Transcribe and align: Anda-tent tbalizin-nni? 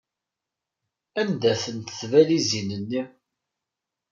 Anda-tent 1.19 1.95
tbalizin-nni? 1.99 3.01